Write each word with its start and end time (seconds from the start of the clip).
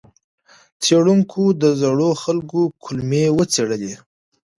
څېړونکو 0.83 1.43
د 1.61 1.63
زړو 1.81 2.09
خلکو 2.23 2.61
کولمې 2.83 3.25
وڅېړلې. 3.37 3.93